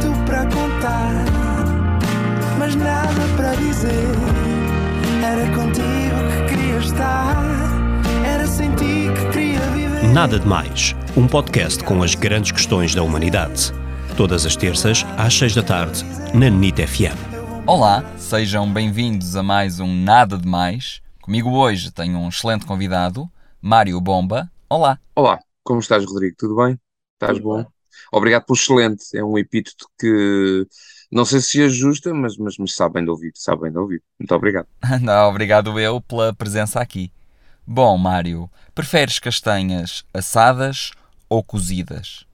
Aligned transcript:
tanto 0.00 0.24
para 0.24 0.44
contar, 0.44 1.24
mas 2.58 2.74
nada 2.74 3.36
para 3.36 3.54
dizer. 3.56 3.90
Era 5.24 5.46
contigo 5.54 6.46
que 6.46 6.54
queria 6.54 6.78
estar, 6.78 7.36
era 8.24 8.46
sem 8.46 8.74
ti 8.76 9.08
que 9.14 9.32
queria 9.32 9.60
viver. 9.70 10.12
Nada 10.12 10.38
de 10.38 10.46
Mais, 10.46 10.94
um 11.16 11.26
podcast 11.26 11.82
com 11.82 12.02
as 12.02 12.14
grandes 12.14 12.52
questões 12.52 12.94
da 12.94 13.02
humanidade. 13.02 13.72
Todas 14.16 14.46
as 14.46 14.56
terças, 14.56 15.04
às 15.16 15.34
seis 15.34 15.54
da 15.54 15.62
tarde, 15.62 16.04
na 16.34 16.48
NIT 16.48 16.86
FM. 16.86 17.16
Olá, 17.66 18.04
sejam 18.16 18.72
bem-vindos 18.72 19.36
a 19.36 19.42
mais 19.42 19.80
um 19.80 19.92
Nada 19.92 20.38
de 20.38 20.46
Mais. 20.46 21.02
Comigo 21.20 21.50
hoje 21.50 21.90
tenho 21.90 22.18
um 22.18 22.28
excelente 22.28 22.64
convidado, 22.64 23.28
Mário 23.60 24.00
Bomba. 24.00 24.50
Olá. 24.70 24.98
Olá, 25.14 25.38
como 25.62 25.80
estás, 25.80 26.04
Rodrigo? 26.04 26.36
Tudo 26.38 26.56
bem? 26.56 26.78
Estás 27.20 27.38
bom? 27.38 27.66
Obrigado 28.12 28.44
por 28.46 28.54
excelente. 28.56 29.16
É 29.16 29.24
um 29.24 29.38
epíteto 29.38 29.86
que 29.98 30.66
não 31.10 31.24
sei 31.24 31.40
se 31.40 31.62
ajusta, 31.62 32.12
mas, 32.14 32.36
mas, 32.36 32.56
mas 32.58 32.74
sabe 32.74 32.94
bem 32.94 33.04
de 33.04 33.10
ouvir, 33.10 33.32
sabe 33.34 33.62
bem 33.62 33.72
de 33.72 33.78
ouvir. 33.78 34.02
Muito 34.18 34.34
obrigado. 34.34 34.68
Não, 35.02 35.28
obrigado 35.28 35.78
eu 35.78 36.00
pela 36.00 36.32
presença 36.34 36.80
aqui. 36.80 37.10
Bom, 37.66 37.96
Mário, 37.98 38.50
preferes 38.74 39.18
castanhas 39.18 40.04
assadas 40.14 40.92
ou 41.28 41.42
cozidas? 41.44 42.26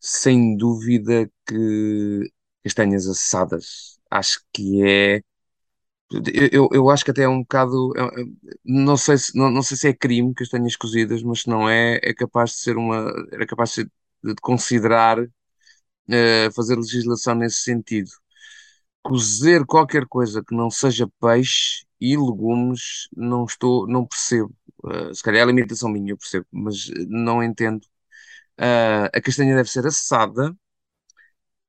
Sem 0.00 0.56
dúvida 0.56 1.30
que 1.46 2.30
castanhas 2.64 3.06
assadas. 3.08 3.98
Acho 4.10 4.40
que 4.52 4.82
é. 4.84 5.22
Eu, 6.12 6.48
eu, 6.52 6.68
eu 6.72 6.90
acho 6.90 7.04
que 7.04 7.10
até 7.10 7.22
é 7.24 7.28
um 7.28 7.40
bocado. 7.42 7.92
é- 7.96 8.22
é- 8.22 8.24
Não 8.64 8.96
sei 8.96 9.18
se, 9.18 9.36
não, 9.36 9.50
não 9.50 9.62
sei 9.62 9.76
se 9.76 9.88
é 9.88 9.94
crime 9.94 10.34
castanhas 10.34 10.76
cozidas, 10.76 11.22
mas 11.22 11.42
se 11.42 11.48
não 11.48 11.68
é, 11.68 11.98
é 12.02 12.14
capaz 12.14 12.50
de 12.52 12.56
ser 12.58 12.76
uma. 12.76 13.12
Era 13.32 13.46
capaz 13.46 13.70
de, 13.70 13.74
ser- 13.76 13.90
de 14.24 14.34
considerar 14.42 15.18
eh, 16.08 16.50
fazer 16.54 16.76
legislação 16.76 17.34
nesse 17.34 17.60
sentido. 17.62 18.10
Cozer 19.02 19.66
qualquer 19.66 20.06
coisa 20.06 20.42
que 20.44 20.54
não 20.54 20.70
seja 20.70 21.08
peixe 21.20 21.84
e 22.00 22.16
legumes, 22.16 23.08
não 23.16 23.44
estou, 23.44 23.86
não 23.88 24.06
percebo. 24.06 24.54
Eh, 24.90 25.14
se 25.14 25.22
calhar 25.22 25.40
é 25.40 25.44
a 25.44 25.46
limitação 25.46 25.90
minha, 25.90 26.12
eu 26.12 26.18
percebo, 26.18 26.46
mas 26.52 26.90
eh, 26.90 27.06
não 27.08 27.42
entendo. 27.42 27.86
Ah, 28.58 29.06
a 29.14 29.20
castanha 29.22 29.56
deve 29.56 29.70
ser 29.70 29.86
assada. 29.86 30.56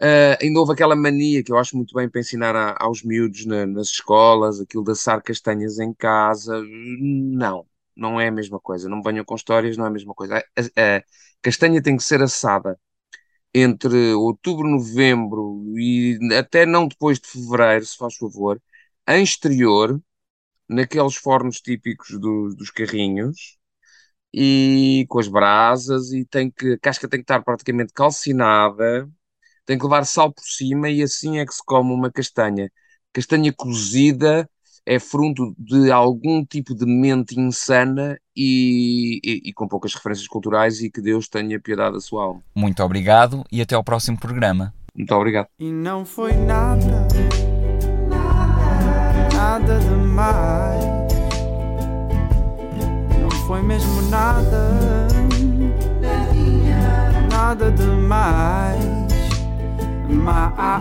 Ah, 0.00 0.36
ainda 0.42 0.58
houve 0.60 0.72
aquela 0.72 0.96
mania 0.96 1.42
que 1.44 1.52
eu 1.52 1.58
acho 1.58 1.76
muito 1.76 1.94
bem 1.94 2.08
para 2.08 2.20
ensinar 2.20 2.56
a- 2.56 2.76
aos 2.80 3.02
miúdos 3.02 3.46
na- 3.46 3.66
nas 3.66 3.88
escolas, 3.88 4.60
aquilo 4.60 4.82
de 4.84 4.92
assar 4.92 5.22
castanhas 5.22 5.78
em 5.78 5.92
casa. 5.94 6.60
Não, 7.00 7.66
não 7.96 8.20
é 8.20 8.28
a 8.28 8.32
mesma 8.32 8.60
coisa. 8.60 8.88
Não 8.88 9.02
venham 9.02 9.24
com 9.24 9.34
histórias, 9.36 9.76
não 9.76 9.84
é 9.86 9.88
a 9.88 9.90
mesma 9.90 10.14
coisa. 10.14 10.36
A, 10.38 10.40
a- 10.60 10.98
a 10.98 11.02
castanha 11.42 11.82
tem 11.82 11.96
que 11.96 12.02
ser 12.04 12.22
assada 12.22 12.78
entre 13.54 14.14
outubro, 14.14 14.68
novembro 14.68 15.64
e 15.78 16.18
até 16.38 16.66
não 16.66 16.88
depois 16.88 17.18
de 17.20 17.28
fevereiro, 17.28 17.84
se 17.86 17.96
faz 17.96 18.16
favor, 18.16 18.60
em 19.08 19.22
exterior, 19.22 20.00
naqueles 20.68 21.16
fornos 21.16 21.60
típicos 21.60 22.18
do- 22.20 22.54
dos 22.56 22.70
carrinhos 22.70 23.58
e 24.34 25.06
com 25.08 25.18
as 25.18 25.28
brasas 25.28 26.12
e 26.12 26.24
tem 26.24 26.50
que, 26.50 26.72
a 26.74 26.78
casca 26.78 27.08
tem 27.08 27.20
que 27.20 27.24
estar 27.24 27.42
praticamente 27.42 27.92
calcinada, 27.92 29.08
tem 29.66 29.78
que 29.78 29.84
levar 29.84 30.04
sal 30.06 30.32
por 30.32 30.44
cima 30.44 30.90
e 30.90 31.02
assim 31.02 31.38
é 31.38 31.46
que 31.46 31.54
se 31.54 31.64
come 31.64 31.92
uma 31.92 32.12
castanha. 32.12 32.70
Castanha 33.12 33.52
cozida 33.54 34.48
é 34.86 34.98
fruto 34.98 35.54
de 35.58 35.90
algum 35.92 36.44
tipo 36.44 36.74
de 36.74 36.84
mente 36.84 37.38
insana 37.38 38.18
e, 38.36 39.20
e- 39.24 39.40
e 39.50 39.52
com 39.52 39.68
poucas 39.68 39.94
referências 39.94 40.26
culturais 40.26 40.80
e 40.80 40.90
que 40.90 41.00
Deus 41.00 41.28
tenha 41.28 41.60
piedade 41.60 41.94
da 41.94 42.00
sua 42.00 42.24
alma. 42.24 42.40
Muito 42.54 42.82
obrigado 42.82 43.44
e 43.52 43.60
até 43.62 43.74
ao 43.74 43.84
próximo 43.84 44.18
programa. 44.18 44.74
Muito 44.94 45.14
obrigado. 45.14 45.46
E 45.58 45.70
não 45.70 46.04
foi 46.04 46.32
nada, 46.34 47.06
nada 49.34 49.78
demais. 49.78 50.84
Não 53.20 53.30
foi 53.46 53.62
mesmo 53.62 54.02
nada, 54.10 55.06
nada 57.30 57.70
demais. 57.70 59.02
Mais. 60.10 60.72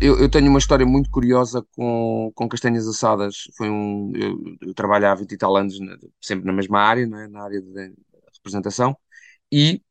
Eu, 0.00 0.18
eu 0.20 0.30
tenho 0.30 0.48
uma 0.48 0.58
história 0.58 0.86
muito 0.86 1.10
curiosa 1.10 1.66
com, 1.74 2.30
com 2.34 2.48
castanhas 2.48 2.86
assadas. 2.86 3.48
Foi 3.56 3.68
um, 3.68 4.12
eu, 4.14 4.56
eu 4.68 4.74
trabalho 4.74 5.06
há 5.08 5.14
20 5.14 5.32
e 5.32 5.36
tal 5.38 5.56
anos, 5.56 5.78
na- 5.80 5.96
sempre 6.20 6.46
na 6.46 6.52
mesma 6.52 6.78
área, 6.80 7.06
não 7.06 7.18
é? 7.18 7.26
na 7.28 7.42
área 7.42 7.60
de 7.60 7.92
representação, 8.34 8.96
e 9.52 9.82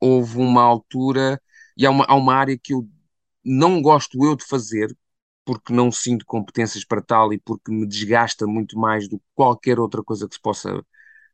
houve 0.00 0.38
uma 0.38 0.62
altura, 0.62 1.40
e 1.76 1.86
há 1.86 1.90
uma, 1.90 2.04
há 2.08 2.14
uma 2.16 2.34
área 2.34 2.58
que 2.58 2.74
eu 2.74 2.88
não 3.44 3.82
gosto 3.82 4.24
eu 4.24 4.36
de 4.36 4.44
fazer, 4.46 4.96
porque 5.44 5.72
não 5.72 5.92
sinto 5.92 6.26
competências 6.26 6.84
para 6.84 7.02
tal 7.02 7.32
e 7.32 7.38
porque 7.40 7.72
me 7.72 7.86
desgasta 7.88 8.46
muito 8.46 8.78
mais 8.78 9.08
do 9.08 9.18
que 9.18 9.24
qualquer 9.34 9.80
outra 9.80 10.02
coisa 10.04 10.28
que 10.28 10.34
se 10.36 10.42
possa, 10.42 10.84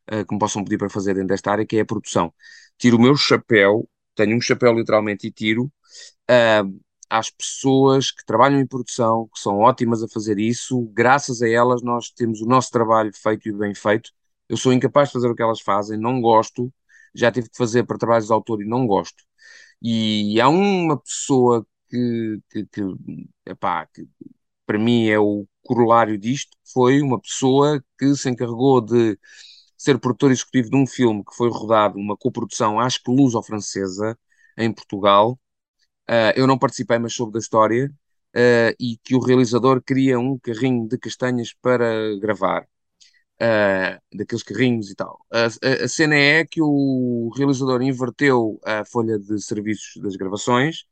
eh, 0.07 0.23
que 0.25 0.33
me 0.33 0.39
possam 0.39 0.63
pedir 0.63 0.77
para 0.77 0.89
fazer 0.89 1.13
dentro 1.15 1.29
desta 1.29 1.51
área, 1.51 1.65
que 1.65 1.77
é 1.77 1.81
a 1.81 1.85
produção. 1.85 2.33
Tiro 2.77 2.97
o 2.97 3.01
meu 3.01 3.15
chapéu, 3.17 3.89
tenho 4.15 4.37
um 4.37 4.41
chapéu 4.41 4.73
literalmente 4.73 5.27
e 5.27 5.31
tiro, 5.31 5.71
ah, 6.29 6.63
às 7.09 7.29
pessoas 7.29 8.11
que 8.11 8.25
trabalham 8.25 8.59
em 8.59 8.67
produção, 8.67 9.27
que 9.33 9.39
são 9.39 9.59
ótimas 9.59 10.03
a 10.03 10.07
fazer 10.07 10.39
isso, 10.39 10.81
graças 10.93 11.41
a 11.41 11.49
elas 11.49 11.81
nós 11.83 12.09
temos 12.09 12.41
o 12.41 12.45
nosso 12.45 12.71
trabalho 12.71 13.11
feito 13.13 13.49
e 13.49 13.53
bem 13.53 13.73
feito. 13.75 14.11
Eu 14.49 14.57
sou 14.57 14.73
incapaz 14.73 15.09
de 15.09 15.13
fazer 15.13 15.29
o 15.29 15.35
que 15.35 15.41
elas 15.43 15.61
fazem, 15.61 15.99
não 15.99 16.21
gosto, 16.21 16.71
já 17.13 17.31
tive 17.31 17.49
que 17.49 17.57
fazer 17.57 17.83
para 17.85 17.97
trabalhos 17.97 18.27
de 18.27 18.33
autor 18.33 18.61
e 18.61 18.65
não 18.67 18.85
gosto. 18.87 19.23
E 19.81 20.39
há 20.41 20.49
uma 20.49 20.97
pessoa 20.99 21.65
que, 21.89 22.39
que, 22.49 22.65
que, 22.67 22.81
epá, 23.45 23.85
que 23.87 24.07
para 24.65 24.79
mim 24.79 25.07
é 25.09 25.19
o 25.19 25.47
corolário 25.63 26.17
disto, 26.17 26.57
foi 26.73 27.01
uma 27.01 27.19
pessoa 27.19 27.83
que 27.99 28.15
se 28.15 28.29
encarregou 28.29 28.81
de 28.81 29.17
ser 29.77 29.99
produtor 29.99 30.31
executivo 30.31 30.69
de 30.69 30.77
um 30.77 30.87
filme 30.87 31.23
que 31.23 31.35
foi 31.35 31.49
rodado, 31.49 31.97
uma 31.99 32.17
coprodução, 32.17 32.79
acho 32.79 33.01
que 33.03 33.11
luso-francesa, 33.11 34.17
em 34.57 34.71
Portugal. 34.73 35.39
Uh, 36.09 36.33
eu 36.35 36.47
não 36.47 36.57
participei, 36.59 36.99
mas 36.99 37.13
soube 37.13 37.33
da 37.33 37.39
história, 37.39 37.87
uh, 38.35 38.75
e 38.79 38.97
que 39.03 39.15
o 39.15 39.19
realizador 39.19 39.81
queria 39.81 40.19
um 40.19 40.37
carrinho 40.39 40.87
de 40.87 40.97
castanhas 40.99 41.53
para 41.61 42.15
gravar, 42.19 42.63
uh, 43.41 44.17
daqueles 44.17 44.43
carrinhos 44.43 44.89
e 44.91 44.95
tal. 44.95 45.19
A, 45.31 45.45
a- 45.47 45.85
a 45.85 45.87
cena 45.87 46.15
é 46.15 46.45
que 46.45 46.61
o 46.61 47.31
realizador 47.37 47.81
inverteu 47.81 48.59
a 48.65 48.85
folha 48.85 49.19
de 49.19 49.41
serviços 49.41 50.01
das 50.01 50.15
gravações 50.15 50.85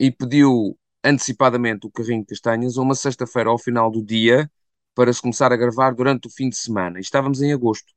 e 0.00 0.10
pediu 0.10 0.78
antecipadamente 1.04 1.86
o 1.86 1.90
carrinho 1.90 2.20
de 2.22 2.26
castanhas 2.28 2.78
a 2.78 2.82
uma 2.82 2.94
sexta-feira 2.94 3.50
ao 3.50 3.58
final 3.58 3.90
do 3.90 4.02
dia 4.04 4.50
para 4.94 5.12
se 5.12 5.22
começar 5.22 5.52
a 5.52 5.56
gravar 5.56 5.92
durante 5.94 6.28
o 6.28 6.30
fim 6.30 6.48
de 6.50 6.56
semana. 6.56 6.98
E 6.98 7.02
estávamos 7.02 7.42
em 7.42 7.52
agosto 7.52 7.92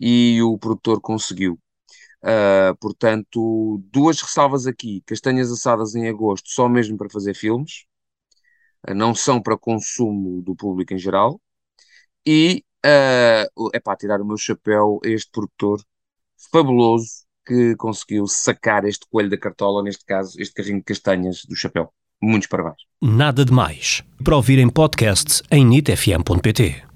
e 0.00 0.42
o 0.42 0.58
produtor 0.58 1.00
conseguiu. 1.00 1.58
Uh, 2.22 2.76
portanto, 2.80 3.82
duas 3.90 4.20
ressalvas 4.20 4.66
aqui: 4.66 5.02
castanhas 5.06 5.50
assadas 5.50 5.94
em 5.94 6.08
agosto, 6.08 6.48
só 6.50 6.68
mesmo 6.68 6.96
para 6.96 7.08
fazer 7.08 7.34
filmes, 7.34 7.84
uh, 8.88 8.94
não 8.94 9.14
são 9.14 9.40
para 9.40 9.56
consumo 9.56 10.42
do 10.42 10.54
público 10.54 10.94
em 10.94 10.98
geral. 10.98 11.40
E 12.26 12.64
é 12.84 13.80
para 13.82 13.96
tirar 13.96 14.20
o 14.20 14.24
meu 14.24 14.36
chapéu 14.36 15.00
a 15.04 15.08
este 15.08 15.30
produtor 15.30 15.82
fabuloso 16.52 17.26
que 17.46 17.74
conseguiu 17.76 18.26
sacar 18.26 18.84
este 18.84 19.06
coelho 19.10 19.30
da 19.30 19.38
cartola, 19.38 19.82
neste 19.82 20.04
caso, 20.04 20.40
este 20.40 20.54
carrinho 20.54 20.78
de 20.78 20.84
castanhas 20.84 21.44
do 21.46 21.56
chapéu. 21.56 21.90
Muitos 22.20 22.48
parabéns. 22.48 22.76
Nada 23.00 23.44
de 23.44 23.52
mais. 23.52 24.02
Para 24.22 24.36
ouvir 24.36 24.58
em 24.58 24.68
podcast 24.68 25.42
em 25.50 25.64
nitfm.pt. 25.64 26.87